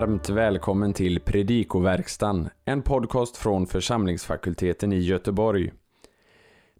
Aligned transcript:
varmt 0.00 0.28
välkommen 0.28 0.92
till 0.92 1.20
Predikoverkstan, 1.20 2.48
en 2.64 2.82
podcast 2.82 3.36
från 3.36 3.66
församlingsfakulteten 3.66 4.92
i 4.92 4.98
Göteborg. 4.98 5.72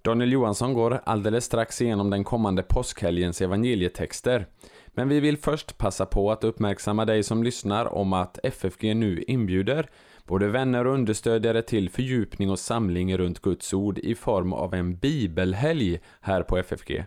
Daniel 0.02 0.32
Johansson 0.32 0.74
går 0.74 1.00
alldeles 1.04 1.44
strax 1.44 1.82
igenom 1.82 2.10
den 2.10 2.24
kommande 2.24 2.62
påskhelgens 2.62 3.40
evangelietexter. 3.40 4.46
Men 4.88 5.08
vi 5.08 5.20
vill 5.20 5.36
först 5.36 5.78
passa 5.78 6.06
på 6.06 6.30
att 6.30 6.44
uppmärksamma 6.44 7.04
dig 7.04 7.22
som 7.22 7.42
lyssnar 7.42 7.94
om 7.94 8.12
att 8.12 8.38
FFG 8.42 8.96
nu 8.96 9.24
inbjuder 9.26 9.90
både 10.24 10.48
vänner 10.48 10.86
och 10.86 10.94
understödjare 10.94 11.62
till 11.62 11.90
fördjupning 11.90 12.50
och 12.50 12.58
samling 12.58 13.16
runt 13.16 13.42
Guds 13.42 13.74
ord 13.74 13.98
i 13.98 14.14
form 14.14 14.52
av 14.52 14.74
en 14.74 14.96
bibelhelg 14.96 16.00
här 16.20 16.42
på 16.42 16.56
FFG. 16.58 17.04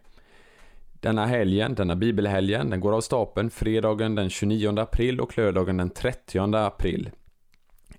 Denna 1.01 1.25
helgen, 1.25 1.75
denna 1.75 1.95
bibelhelgen, 1.95 2.69
den 2.69 2.79
går 2.79 2.93
av 2.93 3.01
stapeln 3.01 3.49
fredagen 3.49 4.15
den 4.15 4.29
29 4.29 4.79
april 4.79 5.19
och 5.19 5.37
lördagen 5.37 5.77
den 5.77 5.89
30 5.89 6.55
april. 6.55 7.09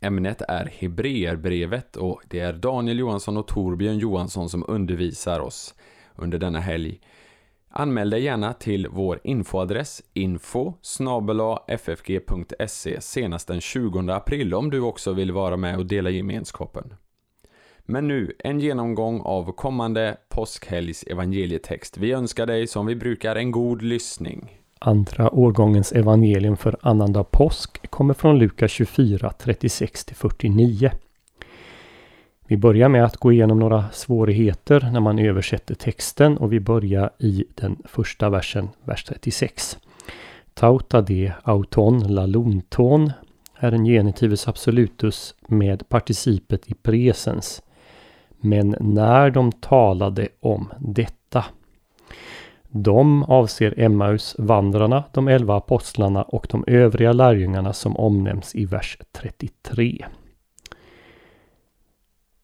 Ämnet 0.00 0.42
är 0.48 0.72
Hebreerbrevet 0.78 1.96
och 1.96 2.22
det 2.28 2.40
är 2.40 2.52
Daniel 2.52 2.98
Johansson 2.98 3.36
och 3.36 3.48
Torbjörn 3.48 3.98
Johansson 3.98 4.48
som 4.48 4.64
undervisar 4.68 5.40
oss 5.40 5.74
under 6.16 6.38
denna 6.38 6.60
helg. 6.60 7.00
Anmäl 7.68 8.10
dig 8.10 8.22
gärna 8.22 8.52
till 8.52 8.88
vår 8.88 9.20
infoadress 9.24 10.02
info 10.12 10.74
ffg.se 11.68 13.00
senast 13.00 13.48
den 13.48 13.60
20 13.60 14.12
april 14.12 14.54
om 14.54 14.70
du 14.70 14.80
också 14.80 15.12
vill 15.12 15.32
vara 15.32 15.56
med 15.56 15.78
och 15.78 15.86
dela 15.86 16.10
gemenskapen. 16.10 16.94
Men 17.84 18.08
nu 18.08 18.32
en 18.38 18.60
genomgång 18.60 19.20
av 19.20 19.52
kommande 19.52 20.16
påskhelgs 20.28 21.04
evangelietext. 21.06 21.98
Vi 21.98 22.12
önskar 22.12 22.46
dig 22.46 22.66
som 22.66 22.86
vi 22.86 22.94
brukar 22.96 23.36
en 23.36 23.50
god 23.50 23.82
lyssning. 23.82 24.58
Andra 24.78 25.30
årgångens 25.30 25.92
evangelium 25.92 26.56
för 26.56 26.76
annandag 26.80 27.24
påsk 27.24 27.90
kommer 27.90 28.14
från 28.14 28.38
Lukas 28.38 28.70
24, 28.70 29.32
36-49. 29.38 30.90
Vi 32.46 32.56
börjar 32.56 32.88
med 32.88 33.04
att 33.04 33.16
gå 33.16 33.32
igenom 33.32 33.58
några 33.58 33.84
svårigheter 33.92 34.90
när 34.92 35.00
man 35.00 35.18
översätter 35.18 35.74
texten 35.74 36.38
och 36.38 36.52
vi 36.52 36.60
börjar 36.60 37.10
i 37.18 37.44
den 37.54 37.76
första 37.84 38.30
versen, 38.30 38.68
vers 38.84 39.04
36. 39.04 39.78
Tauta 40.54 41.00
de 41.00 41.32
auton 41.42 42.14
lalonton 42.14 43.12
är 43.56 43.72
en 43.72 43.84
genitivus 43.84 44.48
absolutus 44.48 45.34
med 45.46 45.88
participet 45.88 46.70
i 46.70 46.74
presens. 46.74 47.62
Men 48.44 48.76
när 48.80 49.30
de 49.30 49.52
talade 49.52 50.28
om 50.40 50.72
detta. 50.78 51.44
De 52.68 53.22
avser 53.22 53.74
Emmaus 53.80 54.36
vandrarna, 54.38 55.04
de 55.12 55.28
elva 55.28 55.56
apostlarna 55.56 56.22
och 56.22 56.46
de 56.50 56.64
övriga 56.66 57.12
lärjungarna 57.12 57.72
som 57.72 57.96
omnämns 57.96 58.54
i 58.54 58.64
vers 58.64 58.98
33. 59.12 60.06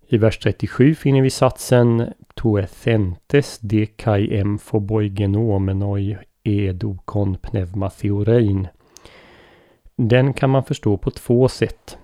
I 0.09 0.19
vers 0.19 0.39
37 0.39 0.95
finner 0.95 1.23
vi 1.23 1.31
satsen 1.31 2.13
Toethentes 2.35 3.59
de 3.59 3.87
kai 3.87 4.39
em 4.39 4.59
phoboigenomenoi 4.59 6.17
edokon 6.43 7.37
pneumatheorein. 7.37 8.69
Den 9.97 10.33
kan 10.33 10.51
man 10.51 10.65
förstå 10.65 10.97
på 10.97 11.11
två 11.11 11.49
sätt. 11.49 11.99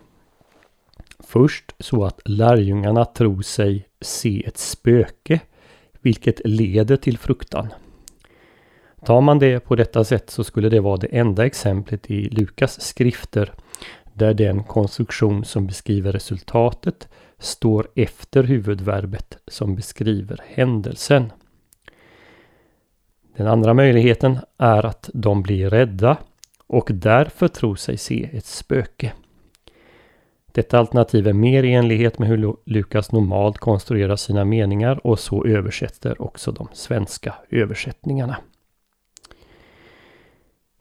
Först 1.34 1.74
så 1.78 2.04
att 2.04 2.20
lärjungarna 2.24 3.04
tror 3.04 3.42
sig 3.42 3.88
se 4.00 4.44
ett 4.46 4.58
spöke, 4.58 5.40
vilket 6.00 6.40
leder 6.44 6.96
till 6.96 7.18
fruktan. 7.18 7.68
Tar 9.04 9.20
man 9.20 9.39
det 9.39 9.61
på 9.61 9.77
detta 9.77 10.05
sätt 10.05 10.30
så 10.30 10.45
skulle 10.45 10.68
det 10.68 10.80
vara 10.80 10.96
det 10.96 11.06
enda 11.06 11.46
exemplet 11.46 12.11
i 12.11 12.28
Lukas 12.28 12.80
skrifter 12.80 13.52
där 14.12 14.34
den 14.34 14.64
konstruktion 14.64 15.45
som 15.45 15.67
beskriver 15.67 16.12
resultatet 16.12 17.08
står 17.39 17.89
efter 17.95 18.42
huvudverbet 18.42 19.39
som 19.46 19.74
beskriver 19.74 20.40
händelsen. 20.46 21.33
Den 23.36 23.46
andra 23.46 23.74
möjligheten 23.74 24.39
är 24.58 24.86
att 24.86 25.11
de 25.14 25.42
blir 25.42 25.70
rädda 25.70 26.16
och 26.66 26.90
därför 26.92 27.48
tror 27.48 27.77
sig 27.77 27.96
se 27.96 28.30
ett 28.33 28.46
spöke. 28.46 29.12
Detta 30.54 30.78
alternativ 30.78 31.28
är 31.28 31.32
mer 31.32 31.62
i 31.62 31.72
enlighet 31.72 32.18
med 32.18 32.28
hur 32.28 32.56
Lukas 32.64 33.12
normalt 33.12 33.58
konstruerar 33.58 34.16
sina 34.16 34.44
meningar 34.44 35.06
och 35.06 35.18
så 35.18 35.44
översätter 35.44 36.22
också 36.22 36.52
de 36.52 36.68
svenska 36.72 37.34
översättningarna. 37.50 38.36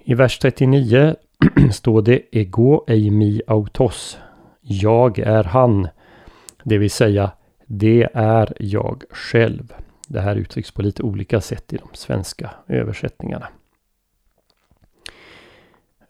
I 0.04 0.14
vers 0.14 0.40
39 0.40 1.16
står 1.72 2.02
det 2.02 2.22
Ego 2.32 2.84
eimi 2.88 3.42
autos. 3.48 4.18
Jag 4.62 5.20
är 5.20 5.44
han. 5.44 5.88
Det 6.64 6.78
vill 6.78 6.92
säga, 6.92 7.32
det 7.66 8.10
är 8.14 8.54
jag 8.60 9.04
själv. 9.10 9.74
Det 10.08 10.22
här 10.22 10.36
uttrycks 10.36 10.72
på 10.72 10.82
lite 10.82 11.04
olika 11.04 11.42
sätt 11.42 11.74
i 11.74 11.78
de 11.78 11.90
svenska 11.94 12.52
översättningarna. 12.68 13.48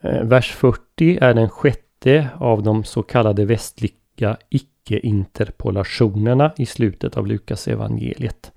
Eh, 0.01 0.23
vers 0.23 0.51
40 0.51 1.17
är 1.21 1.33
den 1.33 1.49
sjätte 1.49 1.92
av 2.39 2.63
de 2.63 2.83
så 2.83 3.03
kallade 3.03 3.45
västliga 3.45 4.37
icke-interpolationerna 4.49 6.51
i 6.57 6.65
slutet 6.65 7.17
av 7.17 7.27
Lukas 7.27 7.67
evangeliet. 7.67 8.51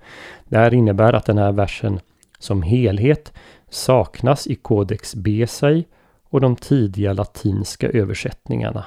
Det 0.45 0.57
här 0.57 0.73
innebär 0.73 1.13
att 1.13 1.25
den 1.25 1.37
här 1.37 1.51
versen 1.51 1.99
som 2.39 2.61
helhet 2.61 3.33
saknas 3.69 4.47
i 4.47 4.55
Codex 4.55 5.15
Besai 5.15 5.85
och 6.29 6.41
de 6.41 6.55
tidiga 6.55 7.13
latinska 7.13 7.89
översättningarna. 7.89 8.85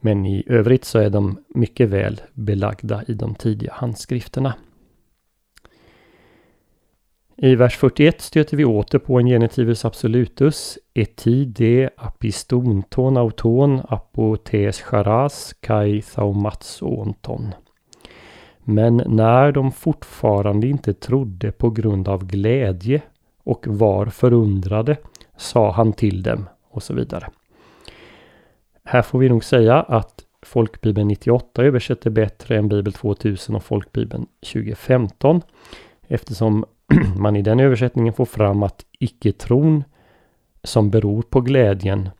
Men 0.00 0.26
i 0.26 0.44
övrigt 0.46 0.84
så 0.84 0.98
är 0.98 1.10
de 1.10 1.38
mycket 1.48 1.88
väl 1.88 2.20
belagda 2.32 3.02
i 3.06 3.14
de 3.14 3.34
tidiga 3.34 3.72
handskrifterna. 3.72 4.54
I 7.36 7.54
vers 7.54 7.76
41 7.76 8.20
stöter 8.20 8.56
vi 8.56 8.64
åter 8.64 8.98
på 8.98 9.18
en 9.18 9.26
genitivus 9.26 9.84
absolutus 9.84 10.78
etide 10.94 11.90
apistonton 11.96 13.16
auton 13.16 13.80
apotes 13.88 14.80
charas 14.80 15.54
kai 15.60 16.02
thaumatsonton. 16.02 17.54
Men 18.64 19.02
när 19.06 19.52
de 19.52 19.72
fortfarande 19.72 20.66
inte 20.66 20.94
trodde 20.94 21.52
på 21.52 21.70
grund 21.70 22.08
av 22.08 22.26
glädje 22.26 23.02
och 23.44 23.66
var 23.66 24.06
förundrade 24.06 24.96
sa 25.36 25.70
han 25.70 25.92
till 25.92 26.22
dem 26.22 26.48
och 26.70 26.82
så 26.82 26.94
vidare. 26.94 27.30
Här 28.84 29.02
får 29.02 29.18
vi 29.18 29.28
nog 29.28 29.44
säga 29.44 29.82
att 29.82 30.24
Folkbibeln 30.42 31.08
98 31.08 31.62
översätter 31.62 32.10
bättre 32.10 32.56
än 32.56 32.68
Bibel 32.68 32.92
2000 32.92 33.54
och 33.54 33.64
Folkbibeln 33.64 34.26
2015 34.52 35.42
eftersom 36.08 36.64
man 37.16 37.36
i 37.36 37.42
den 37.42 37.60
översättningen 37.60 38.12
får 38.12 38.24
fram 38.24 38.62
att 38.62 38.84
icke-tron 38.98 39.84
som 40.64 40.90
beror 40.90 41.22
på 41.22 41.40
glädjen 41.40 42.10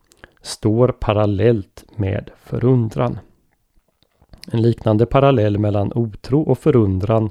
står 0.43 0.89
parallellt 0.89 1.85
med 1.97 2.31
förundran. 2.37 3.19
En 4.53 4.63
liknande 4.63 5.07
parallell 5.07 5.59
mellan 5.59 5.93
otro 5.95 6.41
och 6.41 6.59
förundran 6.59 7.31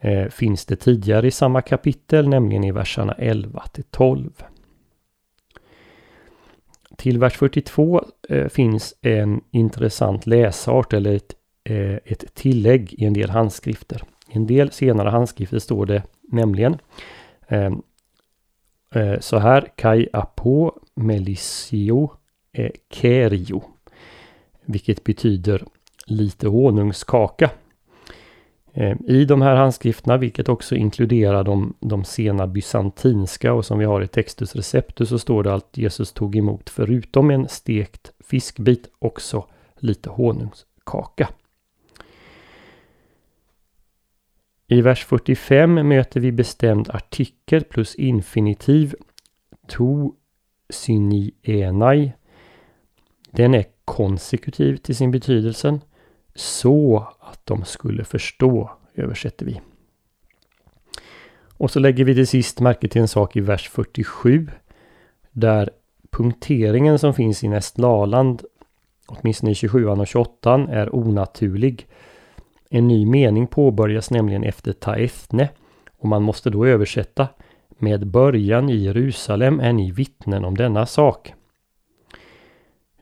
eh, 0.00 0.28
finns 0.28 0.66
det 0.66 0.76
tidigare 0.76 1.26
i 1.26 1.30
samma 1.30 1.62
kapitel, 1.62 2.28
nämligen 2.28 2.64
i 2.64 2.72
verserna 2.72 3.12
11 3.12 3.62
till 3.72 3.84
12. 3.84 4.30
Till 6.96 7.18
vers 7.18 7.36
42 7.36 8.04
eh, 8.28 8.48
finns 8.48 8.94
en 9.00 9.40
intressant 9.50 10.26
läsart 10.26 10.92
eller 10.92 11.14
ett, 11.14 11.34
eh, 11.64 11.94
ett 11.94 12.34
tillägg 12.34 12.94
i 12.94 13.04
en 13.04 13.12
del 13.12 13.30
handskrifter. 13.30 14.02
I 14.28 14.36
en 14.36 14.46
del 14.46 14.70
senare 14.70 15.08
handskrifter 15.08 15.58
står 15.58 15.86
det 15.86 16.02
nämligen 16.28 16.78
eh, 17.48 17.72
eh 18.94 19.20
så 19.20 19.38
här 19.38 19.68
Kai 19.76 20.08
apo 20.12 20.72
melissio 20.94 22.10
eh, 22.52 22.70
kerio. 22.90 23.62
Vilket 24.64 25.04
betyder 25.04 25.64
lite 26.06 26.48
honungskaka. 26.48 27.50
Eh, 28.72 28.96
I 29.06 29.24
de 29.24 29.42
här 29.42 29.56
handskrifterna, 29.56 30.16
vilket 30.16 30.48
också 30.48 30.74
inkluderar 30.74 31.44
de, 31.44 31.74
de 31.80 32.04
sena 32.04 32.46
bysantinska 32.46 33.52
och 33.52 33.64
som 33.64 33.78
vi 33.78 33.84
har 33.84 34.02
i 34.02 34.08
Textus 34.08 34.56
Receptus 34.56 35.08
så 35.08 35.18
står 35.18 35.42
det 35.42 35.54
att 35.54 35.76
Jesus 35.76 36.12
tog 36.12 36.36
emot 36.36 36.70
förutom 36.70 37.30
en 37.30 37.48
stekt 37.48 38.12
fiskbit 38.20 38.88
också 38.98 39.46
lite 39.76 40.10
honungskaka. 40.10 41.28
I 44.74 44.80
vers 44.80 45.04
45 45.04 45.88
möter 45.88 46.20
vi 46.20 46.32
bestämd 46.32 46.90
artikel 46.90 47.64
plus 47.64 47.94
infinitiv 47.94 48.94
to 49.68 50.12
synienai. 50.70 52.12
Den 53.30 53.54
är 53.54 53.64
konsekutiv 53.84 54.76
till 54.76 54.96
sin 54.96 55.10
betydelse. 55.10 55.80
Så 56.34 57.08
att 57.20 57.40
de 57.46 57.64
skulle 57.64 58.04
förstå, 58.04 58.70
översätter 58.94 59.46
vi. 59.46 59.60
Och 61.56 61.70
så 61.70 61.80
lägger 61.80 62.04
vi 62.04 62.14
till 62.14 62.26
sist 62.26 62.60
märke 62.60 62.88
till 62.88 63.00
en 63.00 63.08
sak 63.08 63.36
i 63.36 63.40
vers 63.40 63.68
47. 63.68 64.48
Där 65.30 65.70
punkteringen 66.10 66.98
som 66.98 67.14
finns 67.14 67.44
i 67.44 67.48
Nästlaland, 67.48 68.42
åtminstone 69.06 69.52
i 69.52 69.54
27 69.54 69.88
och 69.88 70.06
28, 70.06 70.66
är 70.70 70.94
onaturlig. 70.94 71.86
En 72.76 72.88
ny 72.88 73.06
mening 73.06 73.46
påbörjas 73.46 74.10
nämligen 74.10 74.44
efter 74.44 74.72
taethne 74.72 75.48
och 75.98 76.08
man 76.08 76.22
måste 76.22 76.50
då 76.50 76.66
översätta 76.66 77.28
med 77.78 78.06
början 78.06 78.68
i 78.70 78.76
Jerusalem 78.76 79.60
är 79.60 79.72
ni 79.72 79.90
vittnen 79.90 80.44
om 80.44 80.56
denna 80.56 80.86
sak. 80.86 81.34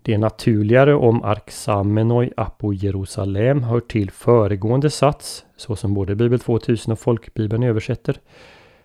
Det 0.02 0.14
är 0.14 0.18
naturligare 0.18 0.94
om 0.94 1.22
Arksamenoi 1.22 2.30
apo 2.36 2.72
Jerusalem 2.72 3.62
hör 3.62 3.80
till 3.80 4.10
föregående 4.10 4.90
sats, 4.90 5.44
så 5.56 5.76
som 5.76 5.94
både 5.94 6.14
Bibel 6.14 6.38
2000 6.38 6.92
och 6.92 6.98
Folkbibeln 6.98 7.62
översätter, 7.62 8.16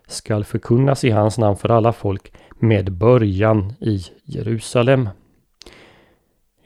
skall 0.08 0.44
förkunnas 0.44 1.04
i 1.04 1.10
hans 1.10 1.38
namn 1.38 1.58
för 1.58 1.70
alla 1.70 1.94
folk 1.94 2.34
med 2.60 2.92
början 2.92 3.74
i 3.80 4.02
Jerusalem. 4.24 5.10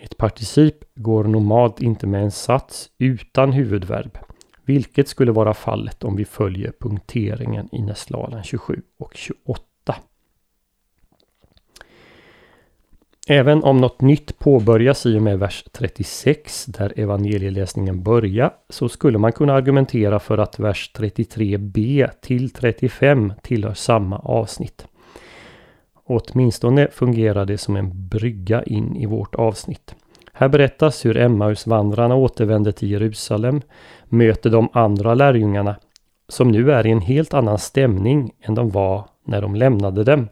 Ett 0.04 0.18
particip 0.18 0.76
går 0.96 1.24
normalt 1.24 1.82
inte 1.82 2.08
med 2.08 2.24
en 2.24 2.32
sats 2.32 2.90
utan 2.98 3.52
huvudverb, 3.52 4.18
vilket 4.66 5.08
skulle 5.08 5.32
vara 5.32 5.54
fallet 5.54 6.04
om 6.04 6.16
vi 6.16 6.26
följer 6.26 6.74
punkteringen 6.80 7.70
i 7.72 7.82
Näslalen 7.82 8.44
27 8.44 8.82
och 9.00 9.12
28. 9.16 9.96
Även 13.28 13.64
om 13.64 13.78
något 13.78 14.02
nytt 14.02 14.40
påbörjas 14.40 15.06
i 15.06 15.18
och 15.18 15.22
med 15.22 15.40
vers 15.40 15.66
36 15.72 16.66
där 16.66 16.94
evangelieläsningen 17.00 18.04
börjar 18.04 18.54
så 18.70 18.90
skulle 18.90 19.18
man 19.18 19.32
kunna 19.32 19.54
argumentera 19.54 20.20
för 20.20 20.38
att 20.38 20.60
vers 20.60 20.92
33b 20.96 22.10
till 22.22 22.50
35 22.50 23.34
tillhör 23.44 23.74
samma 23.74 24.20
avsnitt. 24.20 24.88
Åtminstone 26.12 26.88
fungerar 26.92 27.46
det 27.46 27.58
som 27.58 27.76
en 27.76 28.08
brygga 28.10 28.64
in 28.64 28.96
i 28.96 29.06
vårt 29.06 29.36
avsnitt. 29.36 29.96
Här 30.34 30.48
berättas 30.48 31.06
hur 31.06 31.18
Emmausvandrarna 31.18 32.16
återvänder 32.16 32.72
till 32.72 32.92
Jerusalem, 32.92 33.62
möter 34.06 34.50
de 34.50 34.70
andra 34.74 35.14
lärjungarna 35.14 35.76
som 36.28 36.52
nu 36.52 36.72
är 36.72 36.88
i 36.88 36.92
en 36.92 37.02
helt 37.02 37.34
annan 37.34 37.58
stämning 37.58 38.32
än 38.42 38.56
de 38.56 38.70
var 38.70 39.06
när 39.26 39.42
de 39.42 39.56
lämnade 39.56 40.04
dem. 40.04 40.28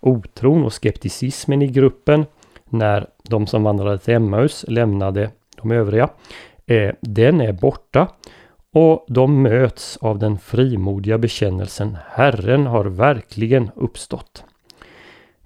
Otron 0.00 0.64
och 0.64 0.72
skepticismen 0.72 1.62
i 1.62 1.66
gruppen 1.66 2.26
när 2.64 3.06
de 3.22 3.46
som 3.46 3.62
vandrade 3.62 3.98
till 3.98 4.14
Emmaus 4.14 4.64
lämnade 4.68 5.30
de 5.62 5.70
övriga, 5.70 6.08
eh, 6.66 6.94
den 7.00 7.40
är 7.40 7.52
borta 7.52 8.08
och 8.72 9.04
de 9.08 9.42
möts 9.42 9.96
av 9.96 10.18
den 10.18 10.38
frimodiga 10.38 11.18
bekännelsen 11.18 11.96
Herren 12.10 12.66
har 12.66 12.84
verkligen 12.84 13.70
uppstått. 13.76 14.44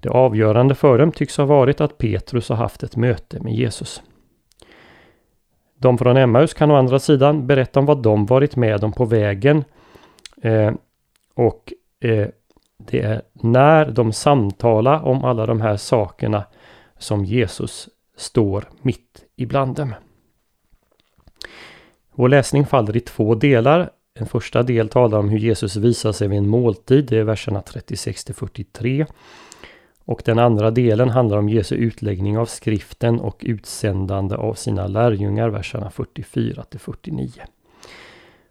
Det 0.01 0.09
avgörande 0.09 0.75
för 0.75 0.99
dem 0.99 1.13
tycks 1.13 1.37
ha 1.37 1.45
varit 1.45 1.81
att 1.81 1.99
Petrus 1.99 2.49
har 2.49 2.57
haft 2.57 2.83
ett 2.83 2.97
möte 2.97 3.41
med 3.41 3.55
Jesus. 3.55 4.03
De 5.79 5.99
från 5.99 6.17
Emmaus 6.17 6.55
kan 6.55 6.71
å 6.71 6.77
andra 6.77 6.99
sidan 6.99 7.47
berätta 7.47 7.81
om 7.81 7.87
vad 7.87 8.03
de 8.03 8.27
varit 8.27 8.57
med 8.57 8.85
om 8.85 8.93
på 8.93 9.05
vägen. 9.05 9.65
Eh, 10.43 10.73
och 11.35 11.73
eh, 12.01 12.29
det 12.77 13.01
är 13.01 13.23
när 13.33 13.91
de 13.91 14.13
samtalar 14.13 15.05
om 15.05 15.25
alla 15.25 15.47
de 15.47 15.61
här 15.61 15.77
sakerna 15.77 16.45
som 16.99 17.25
Jesus 17.25 17.89
står 18.17 18.69
mitt 18.83 19.25
ibland 19.37 19.77
dem. 19.77 19.95
Vår 22.15 22.29
läsning 22.29 22.67
faller 22.67 22.97
i 22.97 23.01
två 23.01 23.35
delar. 23.35 23.91
En 24.15 24.27
första 24.27 24.63
del 24.63 24.89
talar 24.89 25.19
om 25.19 25.29
hur 25.29 25.39
Jesus 25.39 25.77
visar 25.77 26.13
sig 26.13 26.29
vid 26.29 26.39
en 26.39 26.49
måltid, 26.49 27.07
det 27.07 27.19
är 27.19 27.25
verserna 27.25 27.63
36 27.63 28.25
till 28.25 28.35
43. 28.35 29.07
Och 30.09 30.23
den 30.25 30.39
andra 30.39 30.71
delen 30.71 31.11
handlar 31.11 31.39
om 31.39 31.49
Jesu 31.49 31.75
utläggning 31.75 32.39
av 32.39 32.47
skriften 32.47 33.21
och 33.21 33.39
utsändande 33.41 34.37
av 34.37 34.55
sina 34.55 34.87
lärjungar, 34.87 35.49
verserna 35.49 35.91
44 35.91 36.63
till 36.63 36.81
49. 36.81 37.31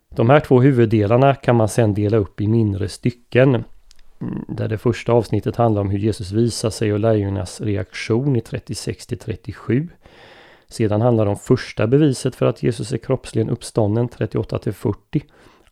De 0.09 0.29
här 0.29 0.39
två 0.39 0.61
huvuddelarna 0.61 1.35
kan 1.35 1.55
man 1.55 1.69
sedan 1.69 1.93
dela 1.93 2.17
upp 2.17 2.41
i 2.41 2.47
mindre 2.47 2.89
stycken. 2.89 3.49
Mm, 3.49 4.45
där 4.47 4.67
det 4.67 4.77
första 4.77 5.11
avsnittet 5.11 5.55
handlar 5.55 5.81
om 5.81 5.89
hur 5.89 5.99
Jesus 5.99 6.31
visar 6.31 6.69
sig 6.69 6.93
och 6.93 6.99
lärjungarnas 6.99 7.61
reaktion 7.61 8.35
i 8.35 8.41
36 8.41 9.07
till 9.07 9.17
37. 9.17 9.89
Sedan 10.67 11.01
handlar 11.01 11.25
det 11.25 11.31
om 11.31 11.37
första 11.37 11.87
beviset 11.87 12.35
för 12.35 12.45
att 12.45 12.63
Jesus 12.63 12.93
är 12.93 12.97
kroppsligen 12.97 13.49
uppstånden 13.49 14.07
38 14.07 14.59
till 14.59 14.73
40. 14.73 15.23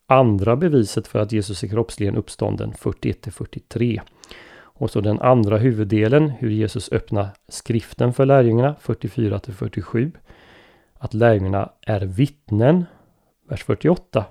Andra 0.07 0.55
beviset 0.55 1.07
för 1.07 1.19
att 1.19 1.31
Jesus 1.31 1.63
är 1.63 1.67
kroppsligen 1.67 2.15
uppstånden 2.15 2.73
41 2.79 3.21
till 3.21 3.31
43. 3.31 4.01
Och 4.77 4.91
så 4.91 5.01
den 5.01 5.21
andra 5.21 5.57
huvuddelen, 5.57 6.29
hur 6.29 6.49
Jesus 6.49 6.91
öppnar 6.91 7.27
skriften 7.47 8.13
för 8.13 8.25
lärjungarna, 8.25 8.75
44 8.79 9.39
till 9.39 9.53
47. 9.53 10.11
Att 10.93 11.13
lärjungarna 11.13 11.71
är 11.81 12.01
vittnen, 12.01 12.85
vers 13.49 13.63
48. 13.63 14.25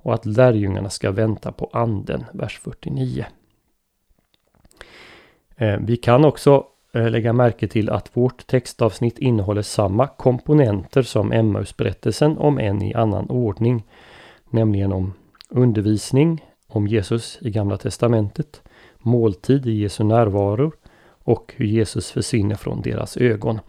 Och 0.00 0.14
att 0.14 0.26
lärjungarna 0.26 0.90
ska 0.90 1.10
vänta 1.10 1.52
på 1.52 1.70
anden, 1.72 2.24
vers 2.32 2.58
49. 2.58 3.26
Eh, 5.56 5.78
vi 5.80 5.96
kan 5.96 6.24
också 6.24 6.64
eh, 6.92 7.10
lägga 7.10 7.32
märke 7.32 7.68
till 7.68 7.90
att 7.90 8.16
vårt 8.16 8.46
textavsnitt 8.46 9.18
innehåller 9.18 9.62
samma 9.62 10.06
komponenter 10.06 11.02
som 11.02 11.32
Emmausberättelsen 11.32 12.38
om 12.38 12.58
en 12.58 12.82
i 12.82 12.94
annan 12.94 13.30
ordning. 13.30 13.84
Nämligen 14.50 14.92
om 14.92 15.14
undervisning 15.48 16.44
om 16.66 16.86
Jesus 16.86 17.38
i 17.40 17.50
Gamla 17.50 17.76
Testamentet, 17.76 18.62
måltid 19.08 19.66
i 19.66 19.72
Jesu 19.72 20.04
närvaro 20.04 20.72
och 21.24 21.54
hur 21.56 21.66
Jesus 21.66 22.10
försvinner 22.10 22.54
från 22.54 22.82
deras 22.82 23.16
ögon. 23.16 23.60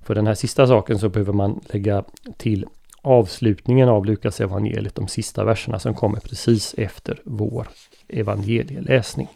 För 0.00 0.14
den 0.14 0.26
här 0.26 0.34
sista 0.34 0.66
saken 0.66 0.98
så 0.98 1.08
behöver 1.08 1.32
man 1.32 1.60
lägga 1.72 2.04
till 2.36 2.66
avslutningen 3.02 3.88
av 3.88 4.06
Lukas 4.06 4.40
evangeliet, 4.40 4.94
de 4.94 5.08
sista 5.08 5.44
verserna 5.44 5.78
som 5.78 5.94
kommer 5.94 6.20
precis 6.20 6.74
efter 6.78 7.20
vår 7.24 7.68
evangelieläsning. 8.08 9.28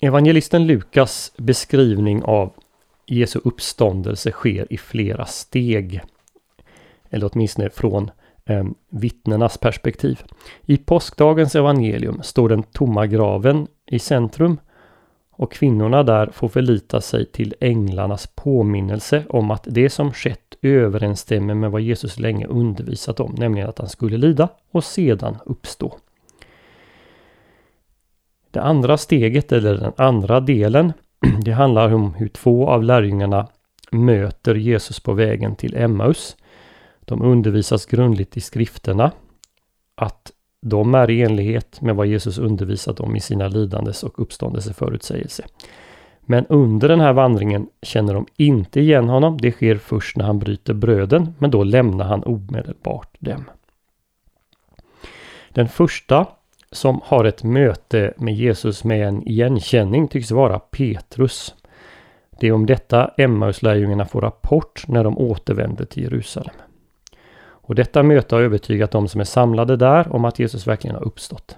Evangelisten 0.00 0.66
Lukas 0.66 1.32
beskrivning 1.36 2.22
av 2.22 2.52
Jesu 3.06 3.40
uppståndelse 3.44 4.30
sker 4.30 4.72
i 4.72 4.78
flera 4.78 5.26
steg. 5.26 6.00
Eller 7.10 7.30
åtminstone 7.32 7.70
från 7.70 8.10
eh, 8.48 8.64
vittnenas 8.90 9.58
perspektiv. 9.58 10.22
I 10.64 10.76
påskdagens 10.76 11.54
evangelium 11.54 12.22
står 12.22 12.48
den 12.48 12.62
tomma 12.62 13.06
graven 13.06 13.66
i 13.86 13.98
centrum 13.98 14.58
och 15.38 15.52
kvinnorna 15.52 16.02
där 16.02 16.30
får 16.32 16.48
förlita 16.48 17.00
sig 17.00 17.26
till 17.26 17.54
änglarnas 17.60 18.26
påminnelse 18.26 19.24
om 19.28 19.50
att 19.50 19.64
det 19.66 19.90
som 19.90 20.12
skett 20.12 20.54
överensstämmer 20.62 21.54
med 21.54 21.70
vad 21.70 21.80
Jesus 21.80 22.18
länge 22.18 22.46
undervisat 22.46 23.20
om, 23.20 23.34
nämligen 23.38 23.68
att 23.68 23.78
han 23.78 23.88
skulle 23.88 24.16
lida 24.16 24.48
och 24.70 24.84
sedan 24.84 25.36
uppstå. 25.44 25.98
Det 28.50 28.60
andra 28.60 28.96
steget, 28.96 29.52
eller 29.52 29.74
den 29.74 29.92
andra 29.96 30.40
delen, 30.40 30.92
det 31.44 31.52
handlar 31.52 31.94
om 31.94 32.14
hur 32.14 32.28
två 32.28 32.68
av 32.68 32.82
lärjungarna 32.82 33.48
möter 33.90 34.54
Jesus 34.54 35.00
på 35.00 35.12
vägen 35.12 35.56
till 35.56 35.76
Emmaus. 35.76 36.36
De 37.08 37.22
undervisas 37.22 37.86
grundligt 37.86 38.36
i 38.36 38.40
skrifterna. 38.40 39.12
Att 39.94 40.32
de 40.60 40.94
är 40.94 41.10
i 41.10 41.22
enlighet 41.22 41.80
med 41.80 41.96
vad 41.96 42.06
Jesus 42.06 42.38
undervisat 42.38 43.00
om 43.00 43.16
i 43.16 43.20
sina 43.20 43.48
lidandes 43.48 44.02
och 44.02 44.22
uppståndelseförutsägelse. 44.22 45.44
Men 46.20 46.46
under 46.46 46.88
den 46.88 47.00
här 47.00 47.12
vandringen 47.12 47.68
känner 47.82 48.14
de 48.14 48.26
inte 48.36 48.80
igen 48.80 49.08
honom. 49.08 49.38
Det 49.40 49.52
sker 49.52 49.76
först 49.76 50.16
när 50.16 50.24
han 50.24 50.38
bryter 50.38 50.74
bröden, 50.74 51.34
men 51.38 51.50
då 51.50 51.64
lämnar 51.64 52.04
han 52.04 52.24
omedelbart 52.24 53.16
dem. 53.18 53.44
Den 55.52 55.68
första 55.68 56.26
som 56.72 57.00
har 57.04 57.24
ett 57.24 57.42
möte 57.42 58.14
med 58.16 58.34
Jesus 58.34 58.84
med 58.84 59.08
en 59.08 59.28
igenkänning 59.28 60.08
tycks 60.08 60.30
vara 60.30 60.58
Petrus. 60.58 61.54
Det 62.40 62.46
är 62.46 62.52
om 62.52 62.66
detta 62.66 63.10
Emmauslärjungarna 63.16 64.04
får 64.04 64.20
rapport 64.20 64.84
när 64.88 65.04
de 65.04 65.18
återvänder 65.18 65.84
till 65.84 66.02
Jerusalem. 66.02 66.54
Och 67.68 67.74
detta 67.74 68.02
möte 68.02 68.34
har 68.34 68.42
övertygat 68.42 68.90
de 68.90 69.08
som 69.08 69.20
är 69.20 69.24
samlade 69.24 69.76
där 69.76 70.14
om 70.14 70.24
att 70.24 70.38
Jesus 70.38 70.66
verkligen 70.66 70.96
har 70.96 71.04
uppstått. 71.04 71.56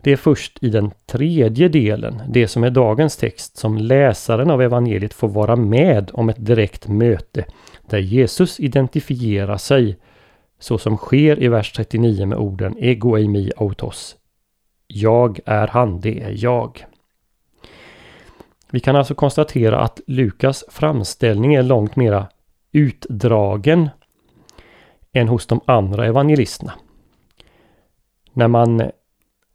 Det 0.00 0.12
är 0.12 0.16
först 0.16 0.58
i 0.62 0.68
den 0.68 0.90
tredje 1.06 1.68
delen, 1.68 2.22
det 2.28 2.48
som 2.48 2.64
är 2.64 2.70
dagens 2.70 3.16
text, 3.16 3.56
som 3.56 3.78
läsaren 3.78 4.50
av 4.50 4.62
evangeliet 4.62 5.14
får 5.14 5.28
vara 5.28 5.56
med 5.56 6.10
om 6.12 6.28
ett 6.28 6.46
direkt 6.46 6.88
möte 6.88 7.44
där 7.88 7.98
Jesus 7.98 8.60
identifierar 8.60 9.56
sig 9.56 9.98
så 10.58 10.78
som 10.78 10.96
sker 10.96 11.42
i 11.42 11.48
vers 11.48 11.72
39 11.72 12.26
med 12.26 12.38
orden 12.38 12.76
Ego 12.78 13.16
eimi 13.16 13.50
autos. 13.56 14.16
Jag 14.86 15.40
är 15.46 15.66
han, 15.66 16.00
det 16.00 16.22
är 16.22 16.44
jag. 16.44 16.86
Vi 18.70 18.80
kan 18.80 18.96
alltså 18.96 19.14
konstatera 19.14 19.80
att 19.80 20.00
Lukas 20.06 20.64
framställning 20.68 21.54
är 21.54 21.62
långt 21.62 21.96
mera 21.96 22.26
utdragen 22.72 23.88
än 25.14 25.28
hos 25.28 25.46
de 25.46 25.60
andra 25.66 26.06
evangelisterna. 26.06 26.72
När 28.32 28.48
man 28.48 28.90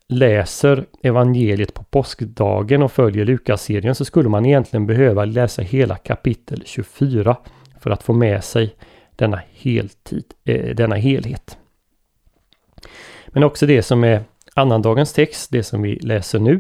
läser 0.08 0.86
evangeliet 1.04 1.74
på 1.74 1.84
påskdagen 1.84 2.84
och 2.84 2.92
följer 2.92 3.26
Lukas-serien 3.26 3.96
så 3.96 4.06
skulle 4.06 4.30
man 4.30 4.46
egentligen 4.46 4.88
behöva 4.88 5.26
läsa 5.26 5.62
hela 5.62 5.96
kapitel 5.96 6.64
24 6.66 7.38
för 7.80 7.90
att 7.90 8.04
få 8.04 8.14
med 8.14 8.44
sig 8.44 8.76
denna, 9.16 9.42
heltid, 9.52 10.24
eh, 10.46 10.76
denna 10.76 10.96
helhet. 10.96 11.58
Men 13.28 13.44
också 13.44 13.66
det 13.66 13.82
som 13.82 14.04
är 14.04 14.24
annandagens 14.54 15.14
text, 15.14 15.52
det 15.52 15.64
som 15.64 15.82
vi 15.82 15.96
läser 15.96 16.40
nu, 16.40 16.60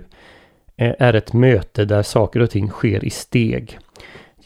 eh, 0.77 0.93
är 0.99 1.13
ett 1.13 1.33
möte 1.33 1.85
där 1.85 2.03
saker 2.03 2.39
och 2.39 2.49
ting 2.49 2.69
sker 2.69 3.05
i 3.05 3.09
steg. 3.09 3.79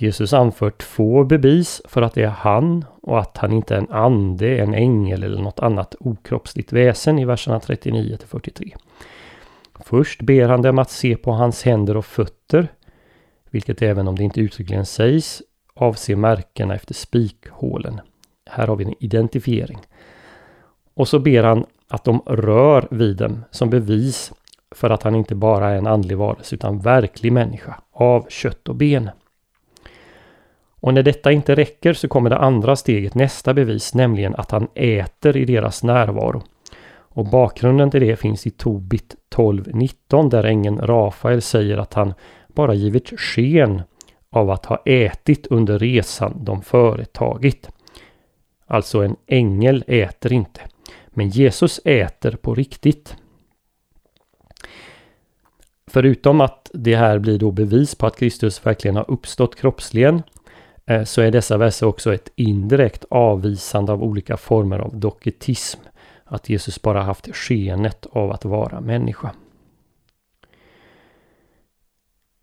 Jesus 0.03 0.33
anför 0.33 0.69
två 0.69 1.23
bevis 1.23 1.81
för 1.85 2.01
att 2.01 2.13
det 2.13 2.23
är 2.23 2.27
han 2.27 2.85
och 3.01 3.19
att 3.19 3.37
han 3.37 3.51
inte 3.51 3.75
är 3.75 3.77
en 3.77 3.91
ande, 3.91 4.57
en 4.57 4.73
ängel 4.73 5.23
eller 5.23 5.41
något 5.41 5.59
annat 5.59 5.95
okroppsligt 5.99 6.73
väsen 6.73 7.19
i 7.19 7.25
verserna 7.25 7.59
39 7.59 8.17
till 8.17 8.27
43. 8.27 8.75
Först 9.79 10.21
ber 10.21 10.47
han 10.47 10.61
dem 10.61 10.79
att 10.79 10.89
se 10.89 11.15
på 11.15 11.31
hans 11.31 11.63
händer 11.63 11.97
och 11.97 12.05
fötter, 12.05 12.67
vilket 13.49 13.81
även 13.81 14.07
om 14.07 14.15
det 14.15 14.23
inte 14.23 14.41
uttryckligen 14.41 14.85
sägs 14.85 15.41
avser 15.73 16.15
märkena 16.15 16.75
efter 16.75 16.93
spikhålen. 16.93 18.01
Här 18.45 18.67
har 18.67 18.75
vi 18.75 18.85
en 18.85 19.03
identifiering. 19.03 19.79
Och 20.93 21.07
så 21.07 21.19
ber 21.19 21.43
han 21.43 21.65
att 21.87 22.03
de 22.03 22.21
rör 22.25 22.87
vid 22.91 23.17
dem 23.17 23.43
som 23.51 23.69
bevis 23.69 24.31
för 24.71 24.89
att 24.89 25.03
han 25.03 25.15
inte 25.15 25.35
bara 25.35 25.69
är 25.69 25.77
en 25.77 25.87
andlig 25.87 26.17
varelse 26.17 26.55
utan 26.55 26.79
verklig 26.79 27.31
människa 27.33 27.81
av 27.91 28.25
kött 28.29 28.69
och 28.69 28.75
ben. 28.75 29.09
Och 30.83 30.93
när 30.93 31.03
detta 31.03 31.31
inte 31.31 31.55
räcker 31.55 31.93
så 31.93 32.07
kommer 32.07 32.29
det 32.29 32.37
andra 32.37 32.75
steget, 32.75 33.15
nästa 33.15 33.53
bevis, 33.53 33.93
nämligen 33.93 34.35
att 34.35 34.51
han 34.51 34.67
äter 34.75 35.37
i 35.37 35.45
deras 35.45 35.83
närvaro. 35.83 36.41
Och 36.89 37.25
bakgrunden 37.25 37.91
till 37.91 38.01
det 38.01 38.15
finns 38.15 38.47
i 38.47 38.49
Tobit 38.49 39.15
12.19 39.35 40.29
där 40.29 40.43
ängeln 40.43 40.77
Rafael 40.81 41.41
säger 41.41 41.77
att 41.77 41.93
han 41.93 42.13
bara 42.47 42.73
givit 42.73 43.19
sken 43.19 43.81
av 44.29 44.49
att 44.49 44.65
ha 44.65 44.81
ätit 44.85 45.47
under 45.47 45.79
resan 45.79 46.43
de 46.43 46.61
företagit. 46.61 47.69
Alltså 48.67 49.01
en 49.03 49.15
ängel 49.27 49.83
äter 49.87 50.33
inte. 50.33 50.61
Men 51.07 51.29
Jesus 51.29 51.79
äter 51.85 52.31
på 52.31 52.55
riktigt. 52.55 53.15
Förutom 55.87 56.41
att 56.41 56.71
det 56.73 56.95
här 56.95 57.19
blir 57.19 57.39
då 57.39 57.51
bevis 57.51 57.95
på 57.95 58.05
att 58.05 58.17
Kristus 58.17 58.65
verkligen 58.65 58.95
har 58.95 59.11
uppstått 59.11 59.55
kroppsligen 59.55 60.23
Eh, 60.85 61.03
så 61.03 61.21
är 61.21 61.31
dessa 61.31 61.57
verser 61.57 61.87
också 61.87 62.13
ett 62.13 62.31
indirekt 62.35 63.05
avvisande 63.09 63.91
av 63.91 64.03
olika 64.03 64.37
former 64.37 64.79
av 64.79 64.95
doketism. 64.95 65.79
Att 66.25 66.49
Jesus 66.49 66.81
bara 66.81 67.01
haft 67.01 67.35
skenet 67.35 68.05
av 68.11 68.31
att 68.31 68.45
vara 68.45 68.81
människa. 68.81 69.31